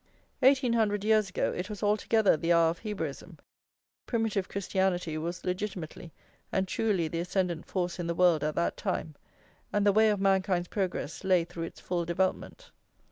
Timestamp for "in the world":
7.99-8.43